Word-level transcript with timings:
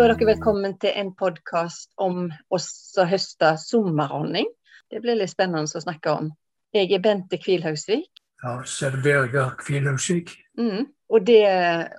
Da 0.00 0.06
er 0.06 0.14
dere 0.14 0.30
velkommen 0.30 0.78
til 0.80 0.94
en 0.96 1.10
podkast 1.12 1.90
om 2.00 2.30
oss 2.48 2.70
som 2.94 3.04
høster 3.04 3.58
sommerhonning. 3.60 4.46
Det 4.88 5.02
blir 5.04 5.18
litt 5.20 5.28
spennende 5.28 5.68
å 5.76 5.82
snakke 5.84 6.14
om. 6.22 6.30
Jeg 6.72 6.88
er 6.96 7.02
Bente 7.04 7.36
Kvilhaugsvik. 7.36 8.22
Ja, 8.40 8.54
det 8.64 9.02
Birger 9.04 9.50
Kvilhausvik. 9.60 10.32
Mm. 10.56 10.86
Og 11.12 11.26
det 11.28 11.44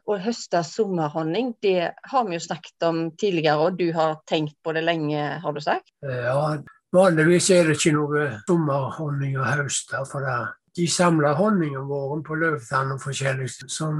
å 0.10 0.18
høste 0.18 0.64
sommerhonning, 0.66 1.54
det 1.62 1.92
har 1.94 2.26
vi 2.26 2.40
jo 2.40 2.42
snakket 2.42 2.88
om 2.90 3.04
tidligere, 3.22 3.68
og 3.70 3.78
du 3.78 3.92
har 3.94 4.18
tenkt 4.26 4.58
på 4.66 4.74
det 4.74 4.82
lenge, 4.82 5.22
har 5.46 5.54
du 5.54 5.62
sagt? 5.62 5.94
Ja, 6.02 6.58
vanligvis 6.98 7.52
er 7.54 7.70
det 7.70 7.78
ikke 7.78 7.94
noe 8.00 8.26
sommerhonning 8.50 9.38
å 9.38 9.46
høste. 9.46 10.02
for 10.10 10.26
det 10.26 10.40
de 10.78 10.88
samler 10.88 11.36
honningen 11.36 11.88
vår 11.90 12.22
på 12.28 12.38
løvtann 12.40 12.94
og 12.96 13.02
forskjellig, 13.04 13.50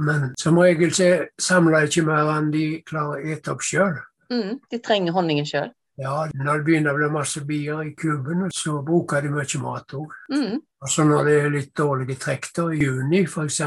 men 0.06 0.32
som 0.40 0.58
regel 0.58 0.94
så 0.96 1.10
samler 1.40 1.84
de 1.84 1.90
ikke 1.90 2.06
mer 2.08 2.32
enn 2.32 2.50
de 2.54 2.66
klarer 2.88 3.20
å 3.20 3.34
ete 3.34 3.52
opp 3.52 3.64
sjøl. 3.66 4.00
Mm, 4.32 4.58
de 4.72 4.80
trenger 4.80 5.16
honningen 5.16 5.48
sjøl? 5.48 5.72
Ja, 6.00 6.26
når 6.32 6.60
det 6.60 6.64
begynner 6.66 6.94
å 6.94 6.98
bli 6.98 7.08
masse 7.12 7.42
bier 7.44 7.82
i 7.84 7.94
kuben, 7.98 8.46
så 8.54 8.78
bruker 8.84 9.24
de 9.24 9.32
mye 9.32 9.60
mat 9.60 9.96
òg. 9.98 10.14
Mm. 10.32 10.60
Altså 10.82 11.04
når 11.06 11.28
det 11.28 11.34
er 11.38 11.52
litt 11.54 11.70
dårlige 11.78 12.16
trekk, 12.18 12.48
da, 12.56 12.64
i 12.74 12.80
juni 12.80 13.20
f.eks. 13.22 13.60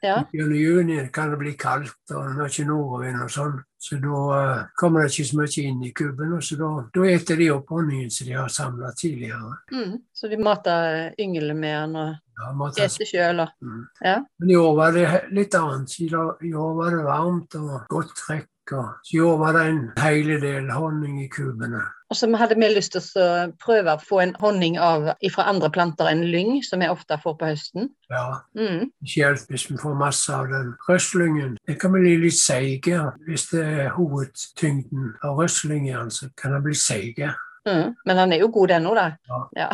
Ja. 0.00 0.22
Gjennom 0.32 0.56
juni 0.56 1.00
kan 1.12 1.34
det 1.34 1.40
bli 1.42 1.52
kaldt 1.60 2.14
og 2.16 2.30
mye 2.38 2.66
nordavind 2.68 3.24
og 3.26 3.32
sånn. 3.34 3.58
Så 3.82 3.98
da 3.98 4.20
uh, 4.30 4.62
kommer 4.78 5.02
det 5.02 5.10
ikke 5.10 5.26
så 5.26 5.40
mye 5.40 5.64
inn 5.66 5.82
i 5.84 5.90
kuben, 5.96 6.36
og 6.38 6.44
så 6.46 6.56
da, 6.60 6.70
da 6.94 7.08
eter 7.10 7.40
de 7.42 7.50
opp 7.52 7.74
honningen 7.74 8.12
som 8.14 8.30
de 8.30 8.38
har 8.38 8.52
samla 8.54 8.92
tidligere. 8.96 9.56
Mm. 9.74 9.96
Så 10.14 10.30
de 10.30 10.38
mater 10.38 11.18
ynglene 11.20 11.58
med 11.58 11.76
den 11.82 11.98
og 11.98 12.78
Ja, 12.78 12.88
sjøl? 12.88 13.44
Mm. 13.60 13.82
Ja. 14.00 14.16
Men 14.40 14.54
i 14.54 14.56
år 14.56 14.72
var 14.78 14.96
det 14.96 15.08
litt 15.34 15.58
annet. 15.58 15.98
I 16.00 16.54
år 16.54 16.72
var 16.78 16.96
det 16.96 17.04
varmt 17.04 17.58
og 17.58 17.74
godt 17.90 18.16
trekk. 18.22 18.48
Og 18.72 18.94
så 19.02 19.16
I 19.16 19.20
år 19.20 19.38
var 19.38 19.56
det 19.56 19.64
en 19.68 19.82
hel 20.00 20.30
del 20.42 20.70
honning 20.70 21.22
i 21.24 21.28
kubene. 21.32 21.82
Og 22.12 22.16
så 22.16 22.28
hadde 22.36 22.58
vi 22.60 22.68
lyst 22.68 22.92
til 22.92 23.22
å 23.22 23.52
prøve 23.62 23.94
å 23.94 24.00
få 24.00 24.18
en 24.20 24.34
honning 24.40 24.76
av 24.76 25.06
fra 25.32 25.46
andre 25.48 25.70
planter 25.72 26.10
enn 26.10 26.26
lyng, 26.28 26.58
som 26.64 26.82
vi 26.84 26.90
ofte 26.92 27.16
får 27.22 27.38
på 27.40 27.52
høsten. 27.52 27.88
Ja, 28.12 28.42
Mm. 28.54 28.90
Spesielt 29.00 29.48
hvis 29.48 29.70
vi 29.70 29.78
får 29.80 29.94
masse 29.96 30.34
av 30.34 30.48
den 30.48 30.74
røslyngen. 30.88 31.56
Det 31.66 31.78
kan 31.80 31.92
bli 31.92 32.16
litt 32.16 32.36
seig 32.36 32.84
Hvis 33.26 33.48
det 33.50 33.64
er 33.64 33.94
hovedtyngden 33.96 35.14
av 35.22 35.38
røslyngen, 35.38 36.10
så 36.10 36.28
kan 36.36 36.52
den 36.52 36.62
bli 36.62 36.74
seige. 36.74 37.32
Mm. 37.68 37.94
Men 38.04 38.16
den 38.16 38.32
er 38.32 38.42
jo 38.42 38.50
god 38.52 38.70
ennå, 38.70 38.94
da. 38.94 39.06
Ja. 39.28 39.40
Ja. 39.56 39.68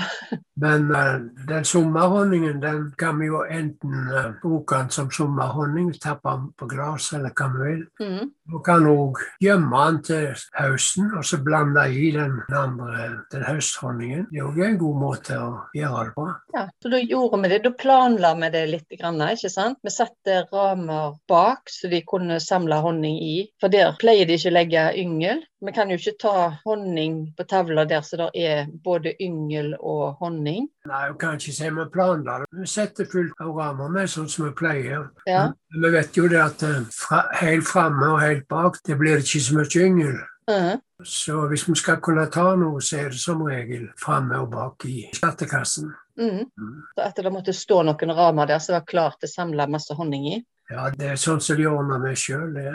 Men 0.60 0.90
uh, 0.90 1.20
den 1.48 1.64
sommerhonningen 1.64 2.60
den 2.60 2.80
kan 2.98 3.20
vi 3.20 3.28
jo 3.30 3.44
enten 3.44 3.94
uh, 4.10 4.32
bruke 4.42 4.74
den 4.74 4.90
som 4.90 5.10
sommerhonning, 5.10 5.92
tappe 6.02 6.32
den 6.34 6.48
på 6.58 6.66
glass 6.66 7.12
eller 7.14 7.30
hva 7.30 7.48
vi 7.54 7.68
vil. 7.68 7.84
Mm. 8.02 8.30
Vi 8.48 8.62
kan 8.66 8.88
òg 8.90 9.20
gjemme 9.44 9.84
den 9.86 10.00
til 10.08 10.26
høsten, 10.58 11.12
og 11.14 11.24
så 11.24 11.38
blande 11.44 11.84
i 11.92 12.10
den 12.16 12.40
andre 12.48 13.08
den 13.32 13.44
høsthonningen. 13.46 14.26
Det 14.32 14.40
er 14.40 14.48
òg 14.48 14.62
en 14.66 14.80
god 14.80 15.00
måte 15.04 15.38
å 15.38 15.50
gjøre 15.76 16.04
det 16.08 16.14
på. 16.16 16.26
Ja, 16.56 16.64
så 16.82 16.92
da 16.92 17.02
gjorde 17.02 17.42
vi 17.42 17.52
det. 17.52 17.62
Da 17.64 17.74
planla 17.84 18.34
vi 18.42 18.50
det 18.56 18.64
litt, 18.72 18.88
grann, 18.98 19.22
ikke 19.28 19.52
sant? 19.52 19.78
Vi 19.84 19.94
satte 19.94 20.42
ramer 20.52 21.14
bak 21.30 21.70
så 21.70 21.90
de 21.92 22.02
kunne 22.08 22.40
samle 22.42 22.80
honning 22.82 23.20
i. 23.22 23.36
For 23.60 23.72
der 23.72 23.94
pleier 24.00 24.26
de 24.26 24.38
ikke 24.38 24.52
å 24.52 24.58
legge 24.58 24.88
yngel. 24.98 25.44
Vi 25.60 25.72
kan 25.74 25.90
jo 25.90 25.98
ikke 25.98 26.14
ta 26.22 26.34
honning 26.64 27.32
på 27.36 27.44
tavla 27.50 27.84
der 27.88 28.02
så 28.06 28.16
det 28.20 28.28
er 28.46 28.66
både 28.84 29.14
yngel 29.20 29.72
og 29.80 30.20
honning. 30.20 30.68
Nei, 30.86 31.04
vi 31.10 31.18
kan 31.18 31.38
ikke 31.38 31.54
si 31.56 31.70
vi 31.74 31.86
planla 31.92 32.40
det. 32.42 32.50
Vi 32.60 32.66
setter 32.70 33.08
fullt 33.10 33.40
av 33.42 33.56
rammer 33.56 33.90
med, 33.90 34.10
sånn 34.10 34.28
som 34.30 34.46
vi 34.46 34.52
pleier. 34.58 35.08
Ja. 35.26 35.48
Men 35.72 35.86
vi 35.86 35.94
vet 35.96 36.18
jo 36.18 36.28
det 36.30 36.40
at 36.42 36.62
eh, 36.62 36.84
fra, 36.94 37.24
helt 37.40 37.66
framme 37.66 38.12
og 38.14 38.20
helt 38.22 38.46
bak, 38.48 38.78
det 38.86 38.98
blir 39.00 39.24
ikke 39.24 39.42
så 39.42 39.58
mye 39.58 39.86
yngel. 39.88 40.20
Mhm. 40.48 40.84
Så 41.04 41.46
hvis 41.46 41.68
vi 41.68 41.74
skal 41.78 42.00
kunne 42.02 42.24
ta 42.26 42.56
noe, 42.58 42.80
så 42.82 43.04
er 43.04 43.12
det 43.14 43.20
som 43.22 43.42
regel 43.46 43.84
framme 44.00 44.38
og 44.42 44.50
bak 44.50 44.86
i 44.88 45.04
skattekassen. 45.14 45.92
Mm. 46.18 46.48
Så 46.96 47.04
at 47.04 47.20
det 47.22 47.30
måtte 47.30 47.54
stå 47.54 47.84
noen 47.86 48.14
ramer 48.18 48.48
der 48.50 48.58
som 48.58 48.74
var 48.74 48.86
klart 48.88 49.20
til 49.20 49.30
å 49.30 49.34
samle 49.36 49.68
masse 49.70 49.94
honning 49.94 50.26
i. 50.32 50.40
Ja, 50.72 50.88
det 50.90 51.12
er 51.12 51.20
sånn 51.20 51.38
som 51.40 51.56
de 51.56 51.68
ordner 51.70 52.02
med 52.02 52.18
sjøl, 52.18 52.50
det. 52.56 52.74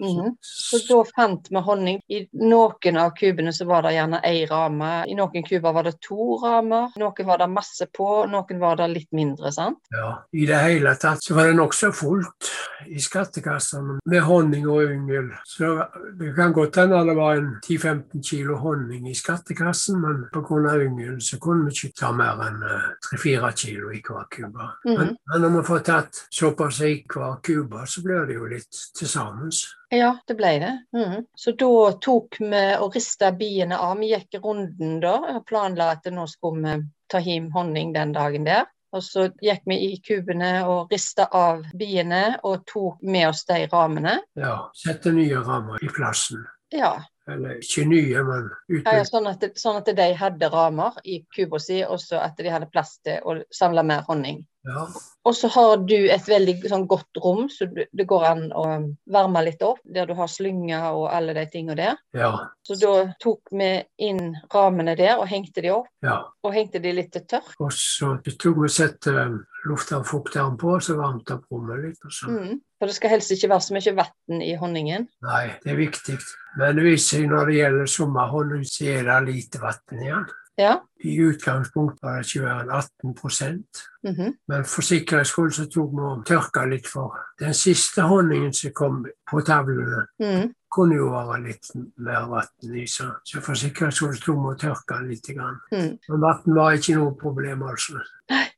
Mhm. 0.00 0.36
Så 0.40 0.80
da 0.88 1.04
fant 1.04 1.48
vi 1.50 1.62
honning. 1.62 2.00
I 2.08 2.24
noen 2.32 2.96
av 2.98 3.12
kubene 3.16 3.52
så 3.52 3.66
var 3.66 3.82
det 3.82 3.94
gjerne 3.94 4.20
ei 4.24 4.44
rame. 4.50 5.04
I 5.08 5.14
noen 5.14 5.46
kuber 5.46 5.72
var 5.72 5.86
det 5.88 6.00
to 6.00 6.38
ramer. 6.42 6.90
Noen 6.98 7.26
var 7.26 7.38
det 7.38 7.50
masse 7.50 7.86
på, 7.86 8.26
noen 8.30 8.60
var 8.60 8.76
det 8.76 8.88
litt 8.90 9.12
mindre. 9.12 9.52
sant? 9.52 9.78
Ja, 9.90 10.24
I 10.32 10.46
det 10.46 10.60
hele 10.62 10.94
tatt 10.96 11.22
så 11.22 11.34
var 11.34 11.46
det 11.46 11.56
nokså 11.58 11.92
fullt 11.94 12.50
i 12.86 13.00
skattekassene 13.00 13.98
med 14.04 14.22
honning 14.22 14.66
og 14.68 14.82
yngel. 14.82 15.30
Så 15.44 15.76
det 16.18 16.34
kan 16.36 16.52
godt 16.52 16.76
hende 16.76 17.04
det 17.04 17.16
var 17.16 17.36
en 17.36 17.60
10-15 17.64 18.22
kilo 18.22 18.56
honning 18.56 19.08
i 19.08 19.14
skattekassen, 19.14 20.00
men 20.00 20.24
pga. 20.32 20.74
yngel 20.80 21.20
så 21.22 21.38
kunne 21.38 21.68
vi 21.68 21.70
ikke 21.70 22.00
ta 22.00 22.12
mer 22.12 22.40
enn 22.44 22.62
eh, 22.62 22.90
3-4 23.14 23.52
kilo 23.56 23.92
i 23.92 24.02
hver 24.04 24.26
kube. 24.30 24.68
Men, 24.84 25.16
men 25.28 25.40
når 25.40 25.56
vi 25.58 25.64
får 25.68 25.78
tatt 25.86 26.20
såpass 26.30 26.80
i 26.80 27.04
hver 27.08 27.40
kube, 27.42 27.86
så 27.86 28.02
blir 28.04 28.26
det 28.26 28.34
jo 28.38 28.50
litt 28.50 28.82
til 28.98 29.08
sammen. 29.08 29.50
Ja, 29.94 30.10
det 30.26 30.36
ble 30.38 30.52
det. 30.62 30.72
Mm. 30.96 31.24
Så 31.34 31.54
da 31.58 31.92
tok 32.02 32.38
vi 32.40 32.62
og 32.80 32.96
rista 32.96 33.30
biene 33.36 33.78
av. 33.78 33.96
Vi 34.00 34.10
gikk 34.12 34.40
runden 34.42 34.98
da 35.02 35.16
og 35.36 35.44
planla 35.48 35.92
at 35.94 36.08
nå 36.12 36.26
skulle 36.30 36.62
vi 36.64 36.88
ta 37.10 37.20
hjem 37.22 37.50
honning 37.54 37.92
den 37.94 38.14
dagen 38.16 38.48
der. 38.48 38.66
Og 38.94 39.02
så 39.02 39.26
gikk 39.42 39.64
vi 39.66 39.78
i 39.88 39.94
kubene 40.02 40.52
og 40.70 40.92
rista 40.94 41.26
av 41.34 41.64
biene 41.74 42.38
og 42.46 42.62
tok 42.70 43.02
med 43.02 43.28
oss 43.32 43.42
de 43.48 43.64
ramene. 43.72 44.20
Ja, 44.38 44.68
sette 44.74 45.10
nye 45.14 45.42
rammer 45.42 45.82
i 45.82 45.90
plassen. 45.90 46.44
Ja, 46.74 46.94
Eller 47.30 47.56
ikke 47.62 47.86
nye, 47.88 48.22
men 48.26 48.48
ja, 48.50 48.76
uten 48.76 48.98
ja 48.98 49.04
sånn, 49.08 49.30
sånn 49.56 49.80
at 49.80 49.88
de 49.96 50.08
hadde 50.18 50.50
ramer 50.52 50.98
i 51.08 51.22
kuba 51.32 51.60
si, 51.62 51.80
og 51.84 51.96
så 52.02 52.20
at 52.20 52.36
de 52.36 52.52
hadde 52.52 52.68
plass 52.72 52.98
til 53.04 53.24
å 53.24 53.38
samle 53.54 53.84
mer 53.86 54.04
honning. 54.08 54.42
ja. 54.68 54.88
Og 55.24 55.32
så 55.32 55.48
har 55.48 55.78
du 55.88 55.94
et 56.12 56.26
veldig 56.28 56.68
sånn, 56.68 56.82
godt 56.84 57.16
rom, 57.24 57.46
så 57.48 57.64
du, 57.64 57.80
det 57.88 58.04
går 58.08 58.26
an 58.28 58.42
å 58.52 58.64
varme 59.08 59.40
litt 59.46 59.62
opp, 59.64 59.78
der 59.88 60.04
du 60.04 60.12
har 60.18 60.28
slynger 60.28 60.90
og 60.90 61.06
alle 61.16 61.32
de 61.38 61.46
tingene 61.48 61.78
der. 61.78 61.96
ja, 62.12 62.28
Så 62.60 62.76
da 62.76 62.92
tok 63.24 63.54
vi 63.56 63.70
inn 64.04 64.34
ramene 64.52 64.92
der 65.00 65.16
og 65.16 65.24
hengte 65.30 65.64
de 65.64 65.72
opp, 65.72 65.88
ja. 66.04 66.18
og 66.44 66.52
hengte 66.52 66.82
de 66.84 66.92
litt 66.92 67.08
til 67.16 67.24
tørk. 67.24 67.54
Og 67.56 67.72
så 67.72 68.18
tok 68.28 68.60
vi 68.66 68.68
sette 68.68 69.16
luftavfukteren 69.64 70.58
på, 70.60 70.76
så 70.84 70.98
varmte 71.00 71.38
opp 71.38 71.48
rommet 71.48 71.80
litt. 71.86 72.04
Og 72.04 72.12
så. 72.12 72.28
Mm. 72.28 72.60
For 72.76 72.90
det 72.90 72.98
skal 72.98 73.14
helst 73.14 73.32
ikke 73.32 73.48
være 73.54 73.64
så 73.64 73.78
mye 73.78 73.96
vann 73.96 74.44
i 74.44 74.54
honningen. 74.60 75.08
Nei, 75.24 75.44
det 75.64 75.72
er 75.72 75.80
viktig. 75.80 76.18
Men 76.60 76.76
det 76.76 76.84
seg 77.14 77.28
når 77.30 77.50
det 77.50 77.60
gjelder 77.60 77.92
sommerhonning, 77.96 78.64
så 78.68 78.88
er 78.94 79.06
det 79.08 79.20
lite 79.28 79.62
vann 79.62 80.02
igjen. 80.02 80.32
Ja. 80.56 80.84
I 81.04 81.16
utgangspunktet 81.18 82.02
var 82.02 82.20
det 82.20 82.28
ikke 82.28 82.44
mer 82.44 82.60
enn 82.62 82.70
18 82.70 83.64
mhm. 84.06 84.34
Men 84.48 84.64
for 84.64 84.86
sikkerhets 84.86 85.32
skyld 85.34 85.54
så 85.56 85.64
tok 85.66 85.90
vi 85.90 86.04
og 86.06 86.26
tørka 86.26 86.64
litt 86.70 86.86
for. 86.86 87.16
Den 87.40 87.54
siste 87.58 88.06
honningen 88.06 88.52
som 88.54 88.72
kom 88.72 89.04
på 89.30 89.40
tavlene, 89.40 90.06
Mm. 90.20 90.54
kunne 90.74 90.96
jo 90.96 91.10
være 91.10 91.42
litt 91.42 91.70
mer 91.96 92.26
vann 92.30 92.74
i, 92.74 92.86
så, 92.86 93.10
så 93.24 93.40
for 93.40 93.54
sikkerhets 93.54 93.98
skyld 93.98 94.22
tok 94.22 94.36
vi 94.36 94.52
og 94.52 94.58
tørka 94.60 95.00
litt. 95.02 95.26
Grann. 95.26 95.58
Mm. 95.72 95.98
Men 96.08 96.20
vann 96.20 96.54
var 96.54 96.72
ikke 96.72 96.96
noe 96.98 97.14
problem, 97.18 97.62
altså. 97.62 97.98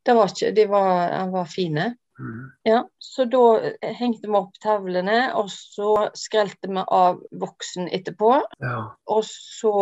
Det 0.06 0.14
var 0.14 0.28
ikke, 0.28 0.52
de 0.54 0.68
var, 0.68 1.08
de 1.10 1.32
var 1.32 1.48
fine. 1.48 1.96
Mm. 2.18 2.50
Ja, 2.64 2.78
så 2.98 3.24
da 3.28 3.42
eh, 3.60 3.92
hengte 3.98 4.28
vi 4.28 4.34
opp 4.38 4.54
tavlene, 4.62 5.34
og 5.36 5.50
så 5.52 6.08
skrelte 6.16 6.70
vi 6.70 6.82
av 6.86 7.18
voksen 7.36 7.90
etterpå. 7.92 8.30
Ja. 8.62 8.78
Og 9.12 9.24
så 9.28 9.72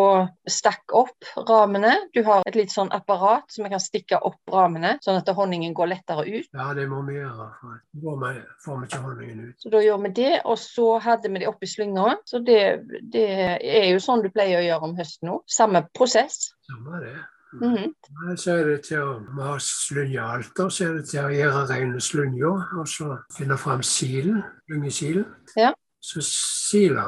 stakk 0.51 0.95
opp 0.97 1.29
ramene. 1.49 1.93
Du 2.15 2.23
har 2.27 2.43
et 2.47 2.59
litt 2.59 2.75
sånn 2.75 2.91
apparat 2.95 3.51
som 3.55 3.65
vi 3.65 3.71
kan 3.71 3.83
stikke 3.83 4.19
opp 4.19 4.41
ramene, 4.51 4.97
sånn 5.05 5.21
at 5.21 5.31
honningen 5.37 5.75
går 5.75 5.93
lettere 5.95 6.27
ut. 6.27 6.49
ja, 6.53 6.73
det 6.75 6.89
må 6.91 7.05
vi 7.07 7.15
gjøre. 7.21 7.51
For 7.61 7.79
da 7.95 8.33
får 8.65 8.81
vi- 8.81 8.87
ikke 8.89 9.03
honningen 9.05 9.45
ut. 9.49 9.55
Så 9.63 9.71
da 9.71 9.79
gjør 9.79 10.03
vi 10.03 10.09
det, 10.21 10.41
og 10.45 10.59
så 10.59 10.99
hadde 11.01 11.31
vi 11.33 11.39
det 11.39 11.49
oppi 11.49 11.67
slynga. 11.67 12.17
Så 12.27 12.43
det, 12.45 12.83
det 13.13 13.29
er 13.63 13.93
jo 13.93 13.99
sånn 14.03 14.23
du 14.23 14.31
pleier 14.31 14.59
å 14.61 14.67
gjøre 14.67 14.83
om 14.91 14.97
høsten 14.97 15.29
nå. 15.31 15.41
Samme 15.47 15.87
prosess. 15.95 16.53
Samme 16.69 17.01
det. 17.01 17.15
Mhm. 17.61 17.75
-hmm. 17.75 18.37
Så 18.37 18.53
er 18.53 18.65
det 18.65 18.81
til 18.85 18.99
å 18.99 19.21
alt, 20.21 20.59
og 20.59 20.73
så 20.73 20.85
er 20.85 20.93
det 20.93 21.09
til 21.09 21.21
å 21.21 21.29
gjøre 21.29 21.67
rene 21.71 22.01
slynja, 22.01 22.53
og 22.79 22.89
så 22.89 23.17
finne 23.37 23.59
fram 23.59 23.83
silen, 23.83 24.43
lyngesilen. 24.69 25.25
Ja. 25.57 25.73
Så 26.03 26.21
siler 26.71 27.03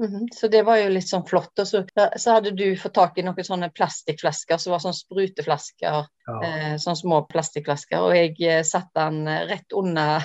Mhm, 0.00 0.28
Så 0.32 0.48
det 0.48 0.62
var 0.64 0.78
jo 0.80 0.88
litt 0.94 1.08
sånn 1.08 1.26
flott. 1.28 1.52
Og 1.60 1.66
så, 1.68 1.82
så 2.16 2.36
hadde 2.38 2.54
du 2.56 2.64
fått 2.80 2.94
tak 2.96 3.18
i 3.20 3.24
noen 3.26 3.44
sånne 3.44 3.68
plastikkflasker 3.76 4.60
som 4.60 4.72
var 4.72 4.80
sånn 4.80 4.96
spruteflasker. 4.96 6.06
Ja. 6.30 6.36
Eh, 6.46 6.74
sånne 6.80 6.96
små 6.96 7.18
plastikkflasker. 7.28 8.00
Og 8.06 8.14
jeg 8.16 8.32
eh, 8.48 8.62
satte 8.64 9.04
den 9.10 9.28
rett 9.50 9.76
under 9.76 10.24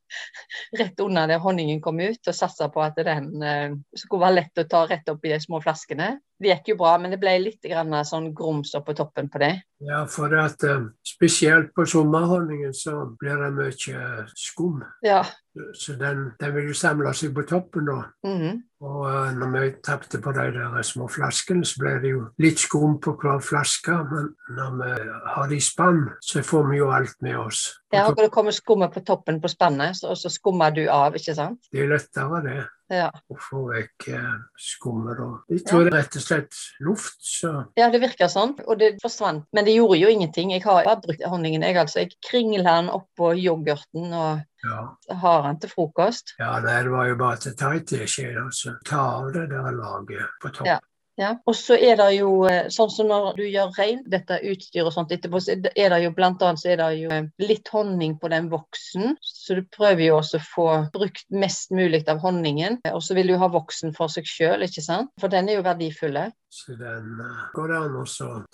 rett 0.80 1.00
under 1.00 1.32
der 1.32 1.40
honningen 1.40 1.80
kom 1.80 2.02
ut, 2.02 2.20
og 2.20 2.36
satsa 2.36 2.68
på 2.72 2.84
at 2.84 3.00
den 3.08 3.32
eh, 3.40 3.72
skulle 3.96 4.26
være 4.26 4.38
lett 4.42 4.64
å 4.64 4.66
ta 4.68 4.84
rett 4.90 5.08
opp 5.08 5.24
i 5.24 5.32
de 5.32 5.40
små 5.40 5.62
flaskene. 5.64 6.18
Det 6.36 6.52
gikk 6.52 6.74
jo 6.74 6.78
bra, 6.82 6.98
men 7.00 7.14
det 7.14 7.22
ble 7.22 7.38
litt 7.40 7.64
grann 7.64 7.96
sånn 8.04 8.34
grums 8.36 8.74
oppå 8.76 8.92
toppen 8.98 9.30
på 9.32 9.40
det. 9.40 9.54
ja, 9.80 10.02
for 10.04 10.34
at 10.36 10.60
spesielt 11.00 11.72
på 11.72 11.86
sommerhonningen 11.88 12.74
så 12.76 13.06
blir 13.16 13.40
det 13.40 13.52
mye 13.56 14.26
skum. 14.36 14.82
Ja. 15.00 15.22
Så 15.72 15.96
den, 15.96 16.34
den 16.36 16.52
vil 16.52 16.68
jo 16.68 16.76
samle 16.76 17.14
seg 17.16 17.32
på 17.32 17.46
toppen 17.48 17.88
da. 17.88 18.02
mhm. 18.28 18.65
Og 18.84 19.06
eh, 19.08 19.30
når 19.38 19.52
vi 19.54 19.68
tapte 19.84 20.20
på 20.20 20.32
de 20.36 20.46
der 20.52 20.82
små 20.84 21.08
flaskene, 21.08 21.64
så 21.64 21.80
ble 21.80 21.94
det 22.02 22.12
jo 22.12 22.22
litt 22.42 22.60
skum 22.60 22.98
på 23.00 23.14
hver 23.22 23.40
flaske. 23.44 23.96
Men 24.10 24.28
når 24.58 24.76
vi 24.82 24.90
har 25.32 25.48
det 25.48 25.60
i 25.60 25.64
spann, 25.64 26.02
så 26.20 26.44
får 26.44 26.68
vi 26.70 26.80
jo 26.82 26.90
alt 26.92 27.16
med 27.24 27.38
oss. 27.40 27.66
Ja, 27.94 28.04
og 28.10 28.18
det 28.20 28.28
kommer 28.34 28.52
skummet 28.52 28.92
på 28.92 29.00
toppen 29.06 29.40
på 29.40 29.48
spannet, 29.48 30.02
og 30.04 30.18
så 30.20 30.32
skummer 30.32 30.74
du 30.76 30.84
av, 30.92 31.16
ikke 31.16 31.36
sant? 31.38 31.70
Det 31.72 31.86
er 31.86 31.94
lettere, 31.94 32.42
det. 32.44 32.58
Ja. 32.92 33.08
Å 33.10 33.36
få 33.42 33.64
vekk 33.72 34.08
eh, 34.14 34.34
skummet. 34.62 35.18
Jeg 35.50 35.64
tror 35.66 35.86
det 35.86 35.90
er 35.90 35.96
rett 35.96 36.18
og 36.18 36.22
slett 36.22 36.58
luft, 36.86 37.18
så 37.18 37.52
ja, 37.78 37.88
det 37.90 38.00
virker 38.04 38.30
sånn, 38.30 38.54
og 38.62 38.78
det 38.78 38.92
forsvant. 39.02 39.46
Men 39.56 39.66
det 39.66 39.74
gjorde 39.74 39.98
jo 39.98 40.10
ingenting. 40.12 40.52
Jeg 40.54 40.62
har 40.66 40.84
bare 40.86 41.02
brukt 41.02 41.24
honningen, 41.26 41.66
jeg 41.66 41.80
altså. 41.82 42.04
Jeg 42.04 42.14
kringler 42.28 42.66
den 42.68 42.90
oppå 42.94 43.32
yoghurten 43.34 44.14
og 44.14 44.44
ja. 44.66 44.82
har 45.22 45.48
den 45.48 45.62
til 45.62 45.72
frokost. 45.72 46.36
Ja, 46.38 46.56
det 46.62 46.84
var 46.92 47.10
jo 47.10 47.18
bare 47.18 47.40
til 47.42 47.56
teit 47.58 47.90
det 47.90 48.06
skjer 48.10 48.38
altså. 48.44 48.76
Ta 48.86 49.02
av 49.18 49.32
det 49.34 49.48
der 49.50 49.72
laget 49.74 50.38
på 50.42 50.52
toppen. 50.52 50.76
Ja. 50.76 50.80
Ja, 51.16 51.30
og 51.48 51.54
så 51.56 51.78
er 51.80 51.96
det 51.96 52.10
jo 52.18 52.44
eh, 52.44 52.66
sånn 52.72 52.90
som 52.92 53.08
når 53.08 53.38
du 53.38 53.44
gjør 53.48 53.72
rein, 53.78 54.02
dette 54.04 54.36
utstyret 54.50 54.90
og 54.90 54.92
sånt 54.92 55.14
etterpå, 55.16 55.40
så 55.40 55.54
er 55.56 55.92
det 55.94 56.00
jo 56.04 56.12
blant 56.16 56.42
annet 56.44 56.60
så 56.60 56.74
er 56.74 56.80
det 56.82 56.90
jo 57.00 57.12
eh, 57.14 57.30
litt 57.40 57.70
honning 57.72 58.18
på 58.20 58.28
den 58.32 58.50
voksen. 58.52 59.16
Så 59.24 59.56
du 59.56 59.62
prøver 59.72 60.10
jo 60.10 60.18
også 60.18 60.40
å 60.42 60.44
få 60.44 60.66
brukt 60.92 61.24
mest 61.32 61.72
mulig 61.72 62.02
av 62.12 62.20
honningen. 62.20 62.82
Og 62.92 63.00
så 63.04 63.16
vil 63.16 63.32
du 63.32 63.38
ha 63.40 63.48
voksen 63.52 63.96
for 63.96 64.12
seg 64.12 64.28
sjøl, 64.28 64.66
ikke 64.68 64.84
sant? 64.84 65.14
For 65.22 65.32
den 65.32 65.48
er 65.48 65.60
jo 65.60 65.64
verdifull. 65.64 66.20
Så 66.52 66.76
den 66.76 67.18
uh, 67.20 67.48
går 67.56 67.72
det 67.72 67.80
an 67.80 67.98
å 68.00 68.04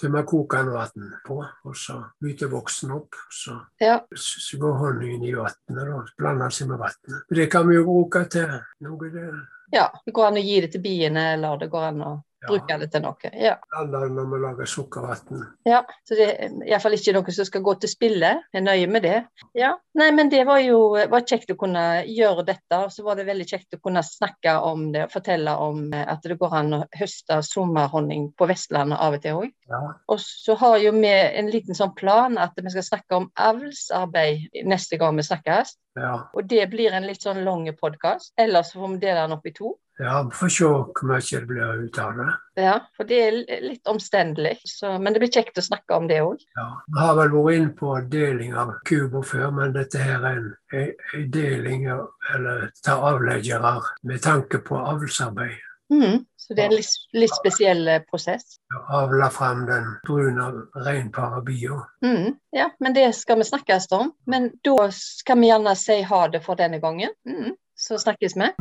tømme 0.00 0.22
kokende 0.26 0.74
vann 0.74 1.12
på, 1.26 1.36
og 1.42 1.76
så 1.78 1.98
bytte 2.22 2.48
voksen 2.52 2.94
opp. 2.94 3.18
Så, 3.30 3.58
Ja. 3.82 4.00
så, 4.14 4.58
går 4.62 4.78
honningen 4.80 5.26
i 5.26 5.34
vannet 5.34 5.94
og 5.94 6.10
blander 6.18 6.54
seg 6.54 6.70
med 6.70 6.80
vannet. 6.82 7.22
Det 7.30 7.50
kan 7.50 7.66
vi 7.68 7.80
jo 7.80 7.86
bruke 7.90 8.24
til 8.30 8.60
noe 8.86 9.10
der. 9.10 9.40
ja. 9.74 9.88
Det 10.06 10.14
går 10.14 10.30
an 10.30 10.38
å 10.40 10.46
gi 10.46 10.60
det 10.62 10.72
til 10.74 10.84
biene, 10.84 11.32
eller 11.36 11.58
det 11.58 11.70
går 11.72 11.88
an 11.90 12.06
å 12.06 12.12
bruke 12.48 12.78
det 12.80 12.90
til 12.92 13.04
noe. 13.04 13.32
Ja. 13.38 13.56
Eller 13.80 14.10
når 14.12 14.30
vi 14.32 14.42
lager 14.42 14.70
sukkervann. 14.70 15.46
Ja, 15.68 15.82
så 16.08 16.18
det 16.18 16.28
er 16.32 16.56
iallfall 16.66 16.96
ikke 16.98 17.14
noe 17.16 17.34
som 17.36 17.48
skal 17.48 17.64
gå 17.66 17.76
til 17.82 17.92
spille. 17.92 18.34
Jeg 18.52 18.62
er 18.62 18.66
nøye 18.66 18.90
med 18.90 19.06
det. 19.06 19.18
Ja, 19.58 19.76
Nei, 19.92 20.08
men 20.16 20.30
det 20.32 20.46
var 20.48 20.60
jo 20.64 20.94
var 21.12 21.24
kjekt 21.28 21.50
å 21.52 21.58
kunne 21.60 21.82
gjøre 22.08 22.46
dette. 22.48 22.78
Og 22.78 22.92
så 22.94 23.04
var 23.04 23.18
det 23.18 23.26
veldig 23.28 23.44
kjekt 23.48 23.76
å 23.76 23.80
kunne 23.82 24.00
snakke 24.06 24.54
om 24.64 24.86
det 24.94 25.04
og 25.04 25.12
fortelle 25.12 25.52
om 25.60 25.82
eh, 25.92 26.06
at 26.08 26.24
det 26.24 26.38
går 26.40 26.56
an 26.56 26.78
å 26.78 26.80
høste 26.96 27.42
sommerhonning 27.44 28.30
på 28.38 28.48
Vestlandet 28.48 29.02
av 29.04 29.18
og 29.18 29.24
til 29.24 29.42
òg. 29.42 29.52
Ja. 29.68 29.82
Og 30.08 30.22
så 30.24 30.56
har 30.62 30.78
jo 30.80 30.94
vi 30.96 31.12
en 31.12 31.52
liten 31.52 31.76
sånn 31.76 31.92
plan 31.98 32.40
at 32.40 32.56
vi 32.56 32.72
skal 32.72 32.88
snakke 32.88 33.20
om 33.20 33.28
avlsarbeid 33.36 34.64
neste 34.68 34.96
gang 35.00 35.20
vi 35.20 35.28
snakkes. 35.28 35.76
Ja. 36.00 36.14
Og 36.32 36.48
det 36.48 36.64
blir 36.72 36.96
en 36.96 37.04
litt 37.04 37.24
sånn 37.24 37.44
lang 37.44 37.68
podkast. 37.76 38.32
Ellers 38.40 38.72
får 38.72 38.94
vi 38.94 39.02
dele 39.04 39.26
den 39.26 39.36
opp 39.36 39.48
i 39.48 39.52
to. 39.56 39.74
Ja, 39.98 40.22
vi 40.22 40.36
får 40.36 40.48
se 40.48 40.64
hvor 40.64 41.04
mye 41.08 41.20
det 41.20 41.46
blir 41.46 41.84
ut 41.84 41.98
av 41.98 42.16
det. 42.16 42.30
Ja, 42.62 42.74
for 42.96 43.08
det 43.08 43.18
er 43.26 43.36
litt 43.62 43.88
omstendelig. 43.88 44.56
Så, 44.68 44.98
men 44.98 45.12
det 45.12 45.20
blir 45.22 45.32
kjekt 45.32 45.58
å 45.60 45.64
snakke 45.64 45.96
om 45.96 46.08
det 46.08 46.22
òg. 46.24 46.40
Ja. 46.56 46.66
Vi 46.88 46.98
har 47.00 47.14
vel 47.18 47.34
vært 47.34 47.58
inne 47.58 47.74
på 47.78 47.94
deling 48.12 48.56
av 48.56 48.74
kuber 48.88 49.22
før, 49.26 49.50
men 49.56 49.76
dette 49.76 50.00
her 50.00 50.24
er 50.24 50.40
en, 50.40 50.50
en, 50.72 51.30
deling 51.32 51.88
av, 51.92 52.06
eller 52.34 52.70
ta 52.84 52.98
avleggere 53.12 53.78
med 54.08 54.22
tanke 54.24 54.62
på 54.64 54.80
avlsarbeid. 54.80 55.60
Mm, 55.92 56.24
Så 56.40 56.54
det 56.56 56.64
er 56.64 56.70
en 56.70 56.76
litt, 56.78 56.94
litt 57.12 57.34
spesiell 57.36 57.84
prosess. 58.08 58.56
prosess. 58.56 58.86
Avle 58.88 59.28
fram 59.30 59.66
den 59.68 59.90
brune 60.08 60.48
reinpara 60.86 61.42
bio. 61.44 61.82
Mhm. 62.04 62.38
Ja, 62.56 62.70
men 62.80 62.94
det 62.96 63.12
skal 63.14 63.38
vi 63.38 63.44
snakkes 63.44 63.92
om. 63.92 64.12
Men 64.26 64.50
da 64.64 64.88
skal 64.90 65.38
vi 65.40 65.52
gjerne 65.52 65.76
si 65.76 66.00
ha 66.02 66.26
det 66.28 66.42
for 66.44 66.56
denne 66.56 66.80
gangen. 66.80 67.12
Mm, 67.28 67.56
Så 67.76 67.98
snakkes 67.98 68.36
vi. 68.36 68.52